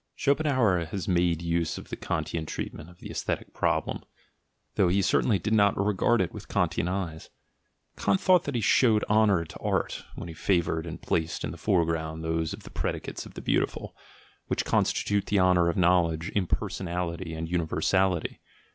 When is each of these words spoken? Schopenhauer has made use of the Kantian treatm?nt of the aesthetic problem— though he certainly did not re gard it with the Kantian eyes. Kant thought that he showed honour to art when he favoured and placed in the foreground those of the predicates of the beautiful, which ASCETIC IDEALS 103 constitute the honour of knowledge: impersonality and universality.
Schopenhauer 0.15 0.83
has 0.85 1.07
made 1.07 1.43
use 1.43 1.77
of 1.77 1.89
the 1.89 1.95
Kantian 1.95 2.47
treatm?nt 2.47 2.89
of 2.89 2.97
the 2.97 3.11
aesthetic 3.11 3.53
problem— 3.53 4.03
though 4.75 4.87
he 4.87 4.99
certainly 4.99 5.37
did 5.37 5.53
not 5.53 5.77
re 5.77 5.93
gard 5.93 6.21
it 6.21 6.33
with 6.33 6.47
the 6.47 6.53
Kantian 6.55 6.87
eyes. 6.87 7.29
Kant 7.97 8.19
thought 8.19 8.45
that 8.45 8.55
he 8.55 8.61
showed 8.61 9.03
honour 9.03 9.45
to 9.45 9.59
art 9.59 10.03
when 10.15 10.27
he 10.27 10.33
favoured 10.33 10.87
and 10.87 10.99
placed 11.03 11.43
in 11.43 11.51
the 11.51 11.55
foreground 11.55 12.23
those 12.23 12.51
of 12.51 12.63
the 12.63 12.71
predicates 12.71 13.27
of 13.27 13.35
the 13.35 13.41
beautiful, 13.41 13.95
which 14.47 14.63
ASCETIC 14.63 14.65
IDEALS 14.65 15.11
103 15.11 15.19
constitute 15.19 15.25
the 15.27 15.39
honour 15.39 15.69
of 15.69 15.77
knowledge: 15.77 16.31
impersonality 16.33 17.35
and 17.35 17.47
universality. 17.47 18.39